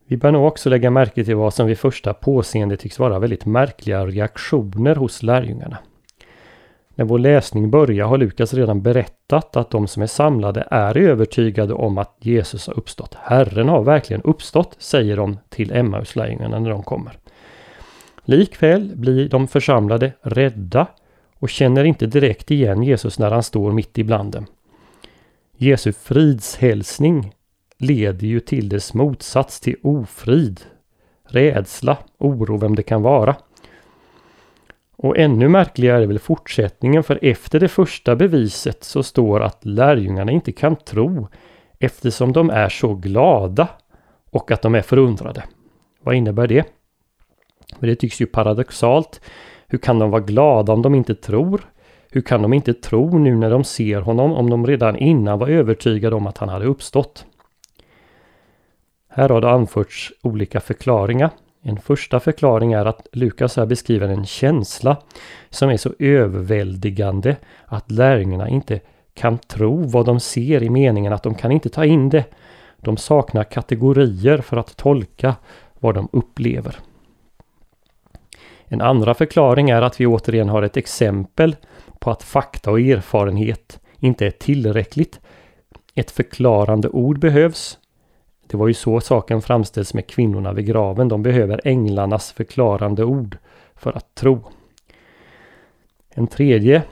Vi 0.06 0.16
bör 0.16 0.32
nog 0.32 0.46
också 0.46 0.68
lägga 0.68 0.90
märke 0.90 1.24
till 1.24 1.36
vad 1.36 1.54
som 1.54 1.66
vid 1.66 1.78
första 1.78 2.14
påseende 2.14 2.76
tycks 2.76 2.98
vara 2.98 3.18
väldigt 3.18 3.46
märkliga 3.46 4.06
reaktioner 4.06 4.94
hos 4.96 5.22
lärjungarna. 5.22 5.78
När 6.94 7.04
vår 7.04 7.18
läsning 7.18 7.70
börjar 7.70 8.06
har 8.06 8.18
Lukas 8.18 8.54
redan 8.54 8.82
berättat 8.82 9.56
att 9.56 9.70
de 9.70 9.88
som 9.88 10.02
är 10.02 10.06
samlade 10.06 10.66
är 10.70 10.96
övertygade 10.96 11.74
om 11.74 11.98
att 11.98 12.16
Jesus 12.18 12.66
har 12.66 12.78
uppstått. 12.78 13.14
Herren 13.14 13.68
har 13.68 13.82
verkligen 13.82 14.22
uppstått, 14.22 14.76
säger 14.78 15.16
de 15.16 15.38
till 15.48 15.72
Emmaus-lärjungarna 15.72 16.58
när 16.58 16.70
de 16.70 16.82
kommer. 16.82 17.18
Likväl 18.24 18.96
blir 18.96 19.28
de 19.28 19.48
församlade 19.48 20.12
rädda 20.22 20.86
och 21.38 21.48
känner 21.48 21.84
inte 21.84 22.06
direkt 22.06 22.50
igen 22.50 22.82
Jesus 22.82 23.18
när 23.18 23.30
han 23.30 23.42
står 23.42 23.72
mitt 23.72 23.98
ibland 23.98 24.32
dem. 24.32 24.46
Jesu 25.56 25.92
fridshälsning 25.92 27.32
leder 27.78 28.26
ju 28.26 28.40
till 28.40 28.68
dess 28.68 28.94
motsats 28.94 29.60
till 29.60 29.76
ofrid, 29.82 30.60
rädsla, 31.24 31.98
oro, 32.18 32.56
vem 32.56 32.74
det 32.76 32.82
kan 32.82 33.02
vara. 33.02 33.36
Och 34.96 35.18
ännu 35.18 35.48
märkligare 35.48 36.02
är 36.02 36.06
väl 36.06 36.18
fortsättningen 36.18 37.02
för 37.02 37.18
efter 37.22 37.60
det 37.60 37.68
första 37.68 38.16
beviset 38.16 38.84
så 38.84 39.02
står 39.02 39.40
att 39.40 39.64
lärjungarna 39.64 40.32
inte 40.32 40.52
kan 40.52 40.76
tro 40.76 41.28
eftersom 41.78 42.32
de 42.32 42.50
är 42.50 42.68
så 42.68 42.94
glada 42.94 43.68
och 44.30 44.50
att 44.50 44.62
de 44.62 44.74
är 44.74 44.82
förundrade. 44.82 45.44
Vad 46.02 46.14
innebär 46.14 46.46
det? 46.46 46.64
Men 47.78 47.90
det 47.90 47.96
tycks 47.96 48.20
ju 48.20 48.26
paradoxalt. 48.26 49.20
Hur 49.68 49.78
kan 49.78 49.98
de 49.98 50.10
vara 50.10 50.22
glada 50.22 50.72
om 50.72 50.82
de 50.82 50.94
inte 50.94 51.14
tror? 51.14 51.60
Hur 52.10 52.20
kan 52.20 52.42
de 52.42 52.52
inte 52.52 52.74
tro 52.74 53.18
nu 53.18 53.36
när 53.36 53.50
de 53.50 53.64
ser 53.64 54.00
honom 54.00 54.32
om 54.32 54.50
de 54.50 54.66
redan 54.66 54.96
innan 54.96 55.38
var 55.38 55.48
övertygade 55.48 56.16
om 56.16 56.26
att 56.26 56.38
han 56.38 56.48
hade 56.48 56.64
uppstått? 56.64 57.26
Här 59.08 59.28
har 59.28 59.40
det 59.40 59.50
anförts 59.50 60.12
olika 60.22 60.60
förklaringar. 60.60 61.30
En 61.62 61.76
första 61.76 62.20
förklaring 62.20 62.72
är 62.72 62.86
att 62.86 63.06
Lukas 63.12 63.56
här 63.56 63.66
beskriver 63.66 64.08
en 64.08 64.26
känsla 64.26 64.96
som 65.50 65.70
är 65.70 65.76
så 65.76 65.92
överväldigande 65.98 67.36
att 67.64 67.90
lärjungarna 67.90 68.48
inte 68.48 68.80
kan 69.14 69.38
tro 69.38 69.82
vad 69.82 70.06
de 70.06 70.20
ser 70.20 70.62
i 70.62 70.70
meningen 70.70 71.12
att 71.12 71.22
de 71.22 71.34
kan 71.34 71.52
inte 71.52 71.68
ta 71.68 71.84
in 71.84 72.08
det. 72.08 72.24
De 72.76 72.96
saknar 72.96 73.44
kategorier 73.44 74.38
för 74.38 74.56
att 74.56 74.76
tolka 74.76 75.34
vad 75.78 75.94
de 75.94 76.08
upplever. 76.12 76.76
En 78.72 78.80
andra 78.80 79.14
förklaring 79.14 79.70
är 79.70 79.82
att 79.82 80.00
vi 80.00 80.06
återigen 80.06 80.48
har 80.48 80.62
ett 80.62 80.76
exempel 80.76 81.56
på 81.98 82.10
att 82.10 82.22
fakta 82.22 82.70
och 82.70 82.80
erfarenhet 82.80 83.80
inte 83.98 84.26
är 84.26 84.30
tillräckligt. 84.30 85.20
Ett 85.94 86.10
förklarande 86.10 86.88
ord 86.88 87.18
behövs 87.18 87.78
det 88.50 88.56
var 88.56 88.68
ju 88.68 88.74
så 88.74 89.00
saken 89.00 89.42
framställs 89.42 89.94
med 89.94 90.06
kvinnorna 90.06 90.52
vid 90.52 90.66
graven. 90.66 91.08
De 91.08 91.22
behöver 91.22 91.60
änglarnas 91.64 92.32
förklarande 92.32 93.04
ord 93.04 93.38
för 93.74 93.96
att 93.96 94.14
tro. 94.14 94.40
En 96.10 96.26
tredje 96.26 96.82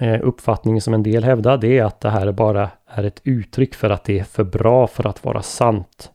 eh, 0.00 0.20
uppfattning 0.22 0.80
som 0.80 0.94
en 0.94 1.02
del 1.02 1.24
hävdar 1.24 1.58
det 1.58 1.78
är 1.78 1.84
att 1.84 2.00
det 2.00 2.10
här 2.10 2.32
bara 2.32 2.70
är 2.86 3.04
ett 3.04 3.20
uttryck 3.24 3.74
för 3.74 3.90
att 3.90 4.04
det 4.04 4.18
är 4.18 4.24
för 4.24 4.44
bra 4.44 4.86
för 4.86 5.06
att 5.06 5.24
vara 5.24 5.42
sant. 5.42 6.10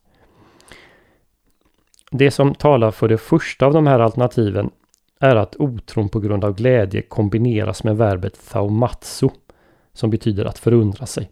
Det 2.10 2.30
som 2.30 2.54
talar 2.54 2.90
för 2.90 3.08
det 3.08 3.18
första 3.18 3.66
av 3.66 3.72
de 3.72 3.86
här 3.86 4.00
alternativen 4.00 4.70
är 5.20 5.36
att 5.36 5.56
otron 5.56 6.08
på 6.08 6.20
grund 6.20 6.44
av 6.44 6.54
glädje 6.54 7.02
kombineras 7.02 7.84
med 7.84 7.96
verbet 7.96 8.48
thaumatsu 8.48 9.28
som 9.92 10.10
betyder 10.10 10.44
att 10.44 10.58
förundra 10.58 11.06
sig. 11.06 11.30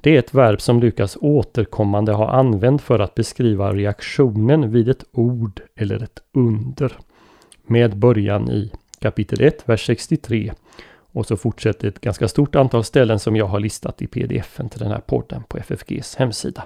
Det 0.00 0.14
är 0.14 0.18
ett 0.18 0.34
verb 0.34 0.60
som 0.60 0.80
Lukas 0.80 1.18
återkommande 1.20 2.12
har 2.12 2.28
använt 2.28 2.82
för 2.82 2.98
att 2.98 3.14
beskriva 3.14 3.72
reaktionen 3.72 4.72
vid 4.72 4.88
ett 4.88 5.04
ord 5.12 5.60
eller 5.76 6.02
ett 6.02 6.18
under. 6.32 6.92
Med 7.66 7.96
början 7.96 8.50
i 8.50 8.72
kapitel 8.98 9.42
1, 9.42 9.68
vers 9.68 9.86
63. 9.86 10.52
Och 11.14 11.26
så 11.26 11.36
fortsätter 11.36 11.88
ett 11.88 12.00
ganska 12.00 12.28
stort 12.28 12.54
antal 12.54 12.84
ställen 12.84 13.18
som 13.18 13.36
jag 13.36 13.46
har 13.46 13.60
listat 13.60 14.02
i 14.02 14.06
pdf-en 14.06 14.68
till 14.68 14.80
den 14.80 14.90
här 14.90 15.00
podden 15.00 15.42
på 15.48 15.58
FFGs 15.58 16.16
hemsida. 16.16 16.64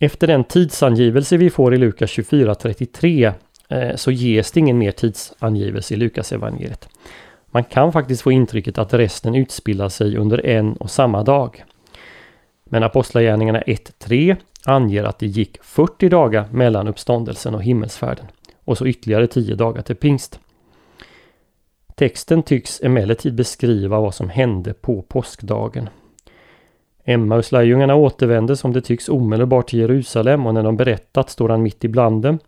Efter 0.00 0.26
den 0.26 0.44
tidsangivelse 0.44 1.36
vi 1.36 1.50
får 1.50 1.74
i 1.74 1.78
Lukas 1.78 2.10
24.33 2.10 3.32
eh, 3.68 3.96
så 3.96 4.10
ges 4.10 4.52
det 4.52 4.60
ingen 4.60 4.78
mer 4.78 4.90
tidsangivelse 4.90 5.94
i 5.94 5.96
Lukas 5.96 6.32
evangeliet. 6.32 6.88
Man 7.46 7.64
kan 7.64 7.92
faktiskt 7.92 8.22
få 8.22 8.32
intrycket 8.32 8.78
att 8.78 8.94
resten 8.94 9.34
utspelar 9.34 9.88
sig 9.88 10.16
under 10.16 10.46
en 10.46 10.72
och 10.72 10.90
samma 10.90 11.22
dag. 11.22 11.64
Men 12.64 12.82
Apostlagärningarna 12.82 13.60
1.3 13.60 14.36
anger 14.64 15.04
att 15.04 15.18
det 15.18 15.26
gick 15.26 15.62
40 15.62 16.08
dagar 16.08 16.48
mellan 16.52 16.88
uppståndelsen 16.88 17.54
och 17.54 17.62
himmelsfärden 17.62 18.26
och 18.64 18.78
så 18.78 18.86
ytterligare 18.86 19.26
10 19.26 19.54
dagar 19.54 19.82
till 19.82 19.96
pingst. 19.96 20.40
Texten 21.94 22.42
tycks 22.42 22.80
emellertid 22.80 23.34
beskriva 23.34 24.00
vad 24.00 24.14
som 24.14 24.28
hände 24.28 24.74
på 24.74 25.02
påskdagen. 25.02 25.88
Emmauslärjungarna 27.04 27.94
återvänder 27.94 28.54
som 28.54 28.72
det 28.72 28.80
tycks 28.80 29.08
omedelbart 29.08 29.68
till 29.68 29.78
Jerusalem 29.78 30.46
och 30.46 30.54
när 30.54 30.62
de 30.62 30.76
berättat 30.76 31.30
står 31.30 31.48
han 31.48 31.62
mitt 31.62 31.84
ibland 31.84 32.22
dem 32.22 32.38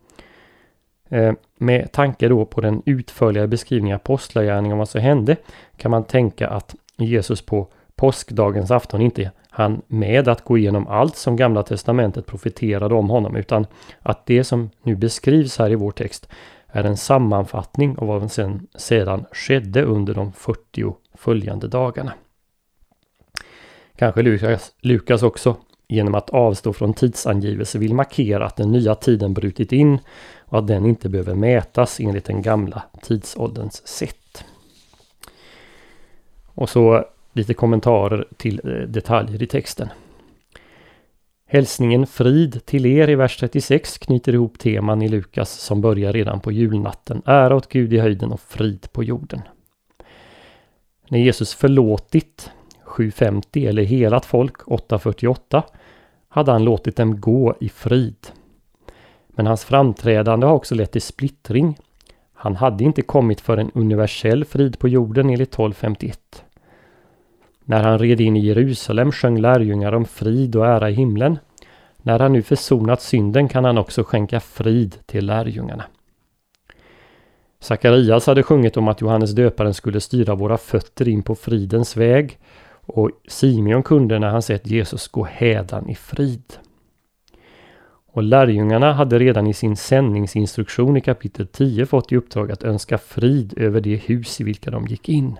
eh, 1.09 1.33
med 1.59 1.93
tanke 1.93 2.29
då 2.29 2.45
på 2.45 2.61
den 2.61 2.83
utförliga 2.87 3.47
beskrivningen 3.47 3.95
av 3.95 4.01
apostlagärningarna 4.01 4.75
om 4.75 4.79
vad 4.79 4.89
som 4.89 5.01
hände 5.01 5.37
kan 5.77 5.91
man 5.91 6.05
tänka 6.05 6.49
att 6.49 6.75
Jesus 6.97 7.43
på 7.43 7.69
påskdagens 7.97 8.71
afton 8.71 9.01
inte 9.01 9.31
han 9.51 9.83
med 9.87 10.29
att 10.29 10.45
gå 10.45 10.59
igenom 10.59 10.89
allt 10.89 11.17
som 11.17 11.37
Gamla 11.37 11.63
Testamentet 11.63 12.27
profeterade 12.27 12.95
om 12.95 13.11
honom 13.11 13.37
utan 13.37 13.67
att 14.01 14.27
det 14.27 14.45
som 14.45 14.71
nu 14.83 14.97
beskrivs 14.97 15.59
här 15.59 15.71
i 15.71 15.75
vår 15.75 15.91
text 15.91 16.29
är 16.67 16.85
en 16.85 16.97
sammanfattning 16.97 17.99
av 17.99 18.07
vad 18.07 18.33
som 18.33 18.67
sedan 18.75 19.25
skedde 19.33 19.83
under 19.83 20.15
de 20.15 20.33
40 20.33 20.95
följande 21.15 21.69
dagarna. 21.69 22.13
Kanske 23.97 24.23
Lukas, 24.23 24.73
Lukas 24.81 25.23
också 25.23 25.57
genom 25.89 26.15
att 26.15 26.31
avstå 26.31 26.73
från 26.73 26.95
tidsangivelse 26.95 27.79
vill 27.79 27.95
markera 27.95 28.47
att 28.47 28.57
den 28.57 28.73
nya 28.73 28.95
tiden 28.95 29.35
brutit 29.35 29.73
in 29.73 29.99
och 30.45 30.59
att 30.59 30.67
den 30.67 30.87
inte 30.87 31.09
behöver 31.09 31.35
mätas 31.35 32.01
enligt 32.01 32.25
den 32.25 32.43
gamla 32.43 32.83
tidsålderns 33.03 33.87
sätt. 33.87 34.45
Och 36.47 36.69
så 36.69 37.05
lite 37.33 37.55
kommentarer 37.55 38.29
till 38.37 38.61
eh, 38.65 38.89
detaljer 38.89 39.43
i 39.43 39.47
texten. 39.47 39.89
Hälsningen 41.49 42.07
frid 42.07 42.67
till 42.67 42.87
er 42.87 43.11
i 43.11 43.15
vers 43.15 43.37
36 43.37 43.99
knyter 43.99 44.33
ihop 44.33 44.59
teman 44.59 45.03
i 45.03 45.09
Lukas 45.09 45.51
som 45.51 45.81
börjar 45.81 46.13
redan 46.13 46.41
på 46.41 46.53
julnatten. 46.53 47.23
Ära 47.27 47.57
åt 47.57 47.69
Gud 47.69 47.93
i 47.93 47.99
höjden 47.99 48.33
och 48.33 48.41
frid 48.41 48.93
på 48.93 49.05
jorden. 49.05 49.41
När 51.09 51.19
Jesus 51.19 51.55
förlåtit 51.55 52.51
750 52.97 53.67
eller 53.67 53.83
helat 53.83 54.27
folk 54.27 54.69
848 54.69 55.63
hade 56.29 56.53
han 56.53 56.65
låtit 56.65 56.97
dem 56.97 57.21
gå 57.21 57.55
i 57.61 57.69
frid. 57.69 58.27
Men 59.29 59.47
hans 59.47 59.65
framträdande 59.65 60.47
har 60.47 60.55
också 60.55 60.75
lett 60.75 60.93
till 60.93 61.03
splittring. 61.03 61.79
Han 62.35 62.57
hade 62.57 62.85
inte 62.85 63.03
kommit 63.03 63.41
för 63.41 63.57
en 63.57 63.71
universell 63.75 64.45
frid 64.45 64.79
på 64.79 64.89
jorden 64.89 65.31
enligt 65.31 65.49
1251. 65.49 66.45
När 67.65 67.83
han 67.83 67.99
red 67.99 68.21
in 68.21 68.37
i 68.37 68.47
Jerusalem 68.47 69.13
sjöng 69.13 69.39
lärjungar 69.39 69.93
om 69.93 70.05
frid 70.05 70.57
och 70.57 70.67
ära 70.67 70.91
i 70.91 70.95
himlen. 70.95 71.39
När 71.97 72.19
han 72.19 72.33
nu 72.33 72.43
försonat 72.43 73.03
synden 73.03 73.49
kan 73.49 73.65
han 73.65 73.79
också 73.79 74.05
skänka 74.05 74.41
frid 74.41 74.97
till 75.07 75.27
lärjungarna. 75.27 75.85
Sakarias 77.61 78.27
hade 78.27 78.43
sjungit 78.43 78.77
om 78.77 78.89
att 78.89 79.01
Johannes 79.01 79.31
döparen 79.31 79.75
skulle 79.75 80.01
styra 80.01 80.35
våra 80.35 80.59
fötter 80.59 81.09
in 81.09 81.23
på 81.23 81.35
fridens 81.35 81.97
väg 81.97 82.39
och 82.87 83.11
Simeon 83.29 83.83
kunde 83.83 84.19
när 84.19 84.29
han 84.29 84.43
sett 84.43 84.67
Jesus 84.67 85.09
gå 85.09 85.25
hädan 85.25 85.89
i 85.89 85.95
frid. 85.95 86.55
Och 88.07 88.23
lärjungarna 88.23 88.93
hade 88.93 89.19
redan 89.19 89.47
i 89.47 89.55
sin 89.55 89.77
sändningsinstruktion 89.77 90.97
i 90.97 91.01
kapitel 91.01 91.47
10 91.47 91.87
fått 91.87 92.13
i 92.13 92.17
uppdrag 92.17 92.53
att 92.53 92.63
önska 92.63 92.99
frid 92.99 93.55
över 93.57 93.81
det 93.81 93.97
hus 93.97 94.41
i 94.41 94.45
vilka 94.45 94.71
de 94.71 94.87
gick 94.87 95.09
in. 95.09 95.39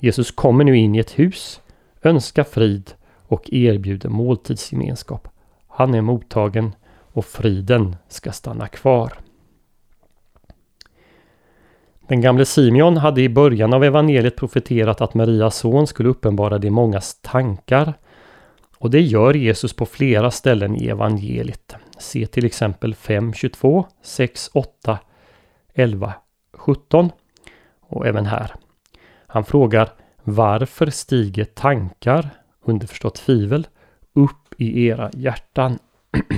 Jesus 0.00 0.30
kommer 0.30 0.64
nu 0.64 0.76
in 0.76 0.94
i 0.94 0.98
ett 0.98 1.18
hus, 1.18 1.60
önskar 2.02 2.44
frid 2.44 2.90
och 3.22 3.52
erbjuder 3.52 4.08
måltidsgemenskap. 4.08 5.28
Han 5.68 5.94
är 5.94 6.00
mottagen 6.00 6.74
och 7.12 7.24
friden 7.24 7.96
ska 8.08 8.32
stanna 8.32 8.68
kvar. 8.68 9.12
Den 12.08 12.20
gamle 12.20 12.44
Simeon 12.44 12.96
hade 12.96 13.22
i 13.22 13.28
början 13.28 13.74
av 13.74 13.84
evangeliet 13.84 14.36
profeterat 14.36 15.00
att 15.00 15.14
Marias 15.14 15.56
son 15.56 15.86
skulle 15.86 16.08
uppenbara 16.08 16.58
de 16.58 16.70
mångas 16.70 17.20
tankar. 17.22 17.94
Och 18.78 18.90
det 18.90 19.00
gör 19.00 19.34
Jesus 19.34 19.72
på 19.72 19.86
flera 19.86 20.30
ställen 20.30 20.76
i 20.76 20.88
evangeliet. 20.88 21.76
Se 21.98 22.26
till 22.26 22.46
exempel 22.46 22.94
5, 22.94 23.32
22, 23.32 23.86
6, 24.02 24.50
8, 24.52 24.98
11, 25.74 26.14
17 26.52 27.10
och 27.80 28.06
även 28.06 28.26
här. 28.26 28.54
Han 29.26 29.44
frågar 29.44 29.88
Varför 30.24 30.86
stiger 30.86 31.44
tankar, 31.44 32.30
underförstått 32.64 33.14
tvivel, 33.14 33.66
upp 34.12 34.54
i 34.56 34.86
era 34.86 35.10
hjärtan? 35.14 35.78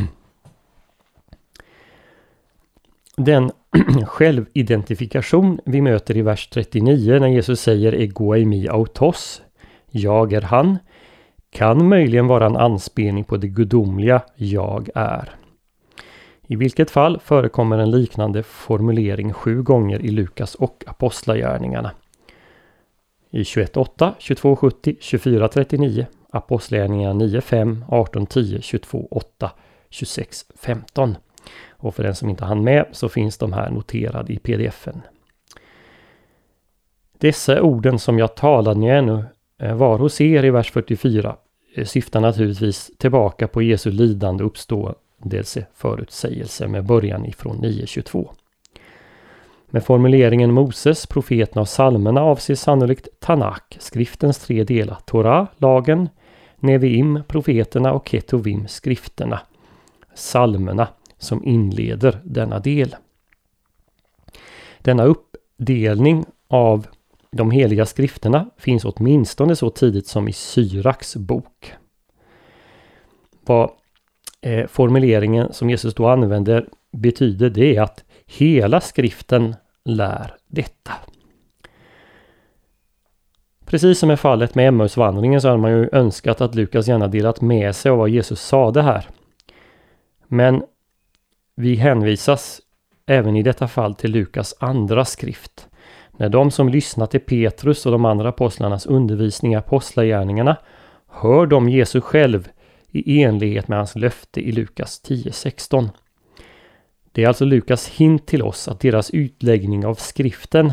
Den 3.17 3.53
självidentifikation 4.07 5.61
vi 5.65 5.81
möter 5.81 6.17
i 6.17 6.23
vers 6.23 6.49
39 6.49 7.19
när 7.19 7.29
Jesus 7.29 7.61
säger 7.61 7.95
Ego 7.95 8.47
mi 8.47 8.69
autos, 8.69 9.43
jag 9.91 10.33
är 10.33 10.43
han, 10.43 10.79
kan 11.51 11.89
möjligen 11.89 12.27
vara 12.27 12.47
en 12.47 12.57
anspelning 12.57 13.25
på 13.25 13.37
det 13.37 13.49
gudomliga 13.49 14.23
jag 14.37 14.89
är. 14.95 15.35
I 16.47 16.57
vilket 16.57 16.91
fall 16.91 17.21
förekommer 17.25 17.79
en 17.79 17.91
liknande 17.91 18.43
formulering 18.43 19.33
sju 19.33 19.63
gånger 19.63 20.03
i 20.03 20.11
Lukas 20.11 20.55
och 20.55 20.85
Apostlagärningarna. 20.87 21.91
I 23.31 23.43
21.8, 23.43 24.13
22.70, 24.19 24.99
24.39, 24.99 26.07
Apostlagärningarna 26.31 27.25
9.5, 27.25 27.85
18.10, 27.87 28.61
22.8, 28.61 29.51
26.15. 29.91 31.15
Och 31.81 31.95
för 31.95 32.03
den 32.03 32.15
som 32.15 32.29
inte 32.29 32.45
hann 32.45 32.65
med 32.65 32.85
så 32.93 33.09
finns 33.09 33.39
de 33.39 33.53
här 33.53 33.71
noterade 33.71 34.33
i 34.33 34.39
pdfen. 34.39 35.03
Dessa 37.19 37.63
orden 37.63 37.99
som 37.99 38.19
jag 38.19 38.35
talade 38.35 38.81
med 38.81 38.99
ännu 38.99 39.25
eh, 39.59 39.75
var 39.75 39.99
hos 39.99 40.21
er 40.21 40.45
i 40.45 40.51
vers 40.51 40.71
44 40.71 41.37
eh, 41.75 41.85
syftar 41.85 42.21
naturligtvis 42.21 42.91
tillbaka 42.99 43.49
på 43.49 43.63
Jesu 43.63 43.91
lidande 43.91 44.45
uppståndelse 44.45 45.67
förutsägelse 45.75 46.69
med 46.69 46.85
början 46.85 47.27
ifrån 47.27 47.57
9.22. 47.57 48.29
Med 49.67 49.85
formuleringen 49.85 50.53
Moses, 50.53 51.07
profeterna 51.07 51.61
och 51.61 51.69
salmerna 51.69 52.23
avses 52.23 52.61
sannolikt 52.61 53.09
Tanak, 53.21 53.77
skriftens 53.81 54.39
tre 54.39 54.65
delar, 54.65 54.99
Torah, 55.05 55.47
lagen, 55.57 56.09
Neviim, 56.57 57.23
profeterna 57.29 57.93
och 57.93 58.09
Ketuvim, 58.09 58.69
skrifterna, 58.69 59.41
salmerna, 60.15 60.89
som 61.21 61.45
inleder 61.45 62.21
denna 62.25 62.59
del. 62.59 62.97
Denna 64.79 65.05
uppdelning 65.05 66.25
av 66.49 66.87
de 67.31 67.51
heliga 67.51 67.87
skrifterna 67.87 68.51
finns 68.57 68.85
åtminstone 68.85 69.57
så 69.57 69.71
tidigt 69.71 70.07
som 70.07 70.29
i 70.29 70.33
Syraks 70.33 71.17
bok. 71.17 71.73
Vad 73.47 73.71
eh, 74.41 74.67
formuleringen 74.67 75.53
som 75.53 75.71
Jesus 75.71 75.95
då 75.95 76.09
använder 76.09 76.69
betyder 76.93 77.51
det 77.51 77.77
är 77.77 77.83
att 77.83 78.05
hela 78.27 78.81
skriften 78.81 79.55
lär 79.85 80.35
detta. 80.47 80.93
Precis 83.67 83.99
som 83.99 84.11
är 84.11 84.17
fallet 84.17 84.55
med 84.55 84.69
Emmausvandringen 84.69 85.41
så 85.41 85.49
hade 85.49 85.61
man 85.61 85.71
ju 85.71 85.89
önskat 85.93 86.41
att 86.41 86.55
Lukas 86.55 86.89
gärna 86.89 87.09
delat 87.09 87.41
med 87.41 87.77
sig 87.77 87.91
av 87.91 87.99
vad 87.99 88.09
Jesus 88.09 88.41
sade 88.41 88.83
här. 88.83 89.09
Men 90.29 90.63
vi 91.61 91.75
hänvisas 91.75 92.61
även 93.07 93.37
i 93.37 93.43
detta 93.43 93.69
fall 93.69 93.95
till 93.95 94.11
Lukas 94.11 94.55
andra 94.59 95.05
skrift. 95.05 95.69
När 96.17 96.29
de 96.29 96.51
som 96.51 96.69
lyssnar 96.69 97.07
till 97.07 97.21
Petrus 97.21 97.87
och 97.87 97.93
de 97.93 98.05
andra 98.05 98.29
apostlarnas 98.29 98.87
undervisning 98.87 99.53
i 99.53 99.57
apostlagärningarna 99.57 100.57
hör 101.09 101.47
de 101.47 101.69
Jesus 101.69 102.05
själv 102.05 102.49
i 102.91 103.23
enlighet 103.23 103.69
med 103.69 103.79
hans 103.79 103.97
löfte 103.97 104.41
i 104.41 104.53
Lukas 104.53 105.03
10.16. 105.05 105.89
Det 107.13 107.25
är 107.25 107.29
alltså 107.29 107.45
Lukas 107.45 107.89
hint 107.89 108.27
till 108.27 108.43
oss 108.43 108.69
att 108.69 108.81
deras 108.81 109.11
utläggning 109.11 109.87
av 109.87 109.95
skriften 109.95 110.73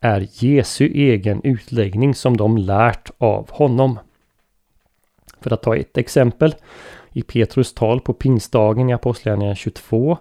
är 0.00 0.28
Jesu 0.30 0.86
egen 0.86 1.40
utläggning 1.44 2.14
som 2.14 2.36
de 2.36 2.58
lärt 2.58 3.10
av 3.18 3.50
honom. 3.50 3.98
För 5.40 5.52
att 5.52 5.62
ta 5.62 5.76
ett 5.76 5.98
exempel 5.98 6.54
i 7.18 7.22
Petrus 7.22 7.74
tal 7.74 8.00
på 8.00 8.12
pingstdagen 8.12 8.90
i 8.90 8.92
Apostlagärningarna 8.92 9.54
22 9.54 10.18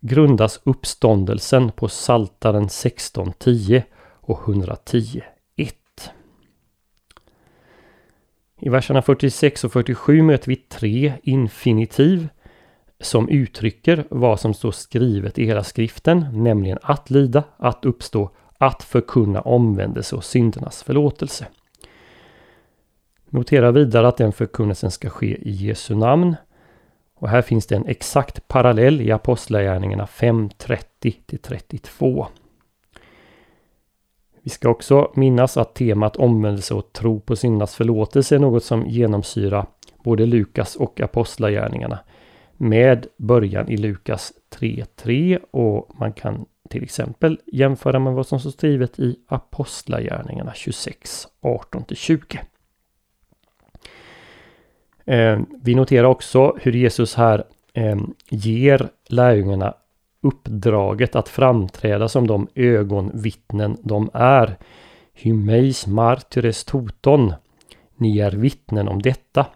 grundas 0.00 0.60
uppståndelsen 0.64 1.70
på 1.70 1.88
Saltaren 1.88 2.66
16.10 2.66 3.82
och 4.20 4.40
110.1. 4.40 5.22
I 8.60 8.68
verserna 8.68 9.02
46 9.02 9.64
och 9.64 9.72
47 9.72 10.22
möter 10.22 10.48
vi 10.48 10.56
tre 10.56 11.12
infinitiv 11.22 12.28
som 13.00 13.28
uttrycker 13.28 14.04
vad 14.10 14.40
som 14.40 14.54
står 14.54 14.72
skrivet 14.72 15.38
i 15.38 15.44
hela 15.44 15.64
skriften, 15.64 16.26
nämligen 16.32 16.78
att 16.82 17.10
lida, 17.10 17.44
att 17.56 17.84
uppstå, 17.84 18.30
att 18.58 18.82
förkunna 18.82 19.40
omvändelse 19.40 20.16
och 20.16 20.24
syndernas 20.24 20.82
förlåtelse. 20.82 21.46
Notera 23.30 23.70
vidare 23.70 24.08
att 24.08 24.16
den 24.16 24.32
förkunnelsen 24.32 24.90
ska 24.90 25.10
ske 25.10 25.48
i 25.48 25.50
Jesu 25.50 25.94
namn. 25.94 26.36
Och 27.14 27.28
här 27.28 27.42
finns 27.42 27.66
det 27.66 27.76
en 27.76 27.86
exakt 27.86 28.48
parallell 28.48 29.00
i 29.00 29.12
Apostlagärningarna 29.12 30.06
5.30-32. 30.06 32.26
Vi 34.42 34.50
ska 34.50 34.68
också 34.68 35.12
minnas 35.14 35.56
att 35.56 35.74
temat 35.74 36.16
omvändelse 36.16 36.74
och 36.74 36.92
tro 36.92 37.20
på 37.20 37.36
syndernas 37.36 37.74
förlåtelse 37.74 38.34
är 38.34 38.38
något 38.38 38.64
som 38.64 38.86
genomsyrar 38.86 39.66
både 40.04 40.26
Lukas 40.26 40.76
och 40.76 41.00
Apostlagärningarna. 41.00 41.98
Med 42.56 43.06
början 43.16 43.68
i 43.68 43.76
Lukas 43.76 44.32
3.3 44.54 45.38
och 45.50 45.90
man 45.98 46.12
kan 46.12 46.46
till 46.70 46.82
exempel 46.82 47.40
jämföra 47.46 47.98
med 47.98 48.14
vad 48.14 48.26
som 48.26 48.40
står 48.40 48.50
skrivet 48.50 48.98
i 48.98 49.16
Apostlagärningarna 49.28 50.52
26, 50.54 51.28
18-20. 51.42 52.38
Eh, 55.08 55.40
vi 55.62 55.74
noterar 55.74 56.04
också 56.04 56.56
hur 56.60 56.72
Jesus 56.72 57.14
här 57.14 57.44
eh, 57.74 57.96
ger 58.30 58.88
lärjungarna 59.08 59.74
uppdraget 60.22 61.16
att 61.16 61.28
framträda 61.28 62.08
som 62.08 62.26
de 62.26 62.48
ögonvittnen 62.54 63.76
de 63.82 64.10
är. 64.14 64.56
Hymeis 65.12 65.86
martyres 65.86 66.64
toton. 66.64 67.34
Ni 67.96 68.18
är 68.18 68.32
vittnen 68.32 68.88
om 68.88 69.02
detta. 69.02 69.46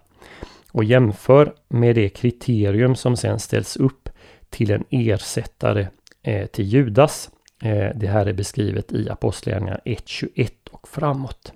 Och 0.72 0.84
jämför 0.84 1.54
med 1.68 1.94
det 1.94 2.08
kriterium 2.08 2.94
som 2.94 3.16
sen 3.16 3.38
ställs 3.38 3.76
upp 3.76 4.08
till 4.50 4.70
en 4.70 4.84
ersättare 4.90 5.86
eh, 6.22 6.46
till 6.46 6.64
Judas. 6.64 7.30
Eh, 7.62 7.88
det 7.94 8.06
här 8.06 8.26
är 8.26 8.32
beskrivet 8.32 8.92
i 8.92 9.10
Apostlagärningarna 9.10 9.80
1.21 9.84 10.50
och 10.70 10.88
framåt. 10.88 11.52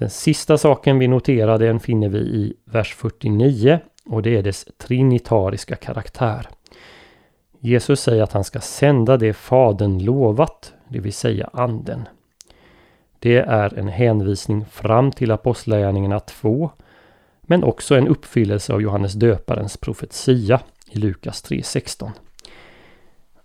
Den 0.00 0.10
sista 0.10 0.58
saken 0.58 0.98
vi 0.98 1.08
noterar 1.08 1.58
den 1.58 1.80
finner 1.80 2.08
vi 2.08 2.18
i 2.18 2.54
vers 2.64 2.94
49 2.94 3.78
och 4.06 4.22
det 4.22 4.36
är 4.36 4.42
dess 4.42 4.66
trinitariska 4.78 5.76
karaktär. 5.76 6.48
Jesus 7.58 8.00
säger 8.00 8.22
att 8.22 8.32
han 8.32 8.44
ska 8.44 8.60
sända 8.60 9.16
det 9.16 9.32
Fadern 9.32 10.04
lovat, 10.04 10.72
det 10.88 11.00
vill 11.00 11.12
säga 11.12 11.50
Anden. 11.52 12.08
Det 13.18 13.36
är 13.36 13.78
en 13.78 13.88
hänvisning 13.88 14.64
fram 14.64 15.12
till 15.12 15.30
Apostlagärningarna 15.30 16.20
2 16.20 16.70
men 17.42 17.64
också 17.64 17.94
en 17.94 18.08
uppfyllelse 18.08 18.72
av 18.72 18.82
Johannes 18.82 19.12
döparens 19.12 19.76
profetia 19.76 20.60
i 20.90 20.98
Lukas 20.98 21.44
3.16. 21.44 22.10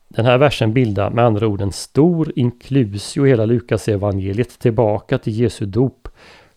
Den 0.07 0.25
här 0.25 0.37
versen 0.37 0.73
bildar 0.73 1.09
med 1.09 1.25
andra 1.25 1.47
ord 1.47 1.61
en 1.61 1.71
stor 1.71 2.31
inklusio 2.35 3.25
i 3.25 3.29
hela 3.29 3.45
Lukas 3.45 3.87
evangeliet 3.87 4.59
tillbaka 4.59 5.17
till 5.17 5.39
Jesu 5.39 5.65
dop. 5.65 6.07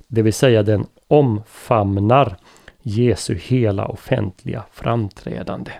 Det 0.08 0.22
vill 0.22 0.32
säga 0.32 0.62
den 0.62 0.86
omfamnar 1.08 2.36
Jesu 2.82 3.34
hela 3.34 3.86
offentliga 3.86 4.64
framträdande. 4.72 5.72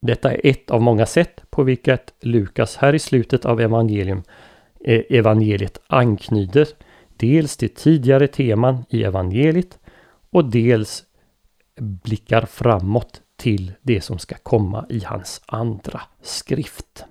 Detta 0.00 0.32
är 0.32 0.40
ett 0.44 0.70
av 0.70 0.82
många 0.82 1.06
sätt 1.06 1.42
på 1.50 1.62
vilket 1.62 2.14
Lukas 2.20 2.76
här 2.76 2.94
i 2.94 2.98
slutet 2.98 3.44
av 3.44 3.60
evangelium, 3.60 4.22
eh, 4.84 5.02
evangeliet 5.10 5.78
anknyter 5.86 6.68
dels 7.16 7.56
till 7.56 7.74
tidigare 7.74 8.26
teman 8.26 8.84
i 8.88 9.04
evangeliet 9.04 9.78
och 10.30 10.50
dels 10.50 11.04
blickar 11.80 12.46
framåt 12.46 13.20
till 13.36 13.72
det 13.82 14.00
som 14.00 14.18
ska 14.18 14.34
komma 14.42 14.86
i 14.88 15.04
hans 15.04 15.42
andra 15.46 16.00
skrift. 16.22 17.04